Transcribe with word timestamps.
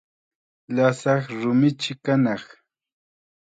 Lasaq 0.75 1.23
rumichi 1.41 1.93
kanaq. 2.03 2.43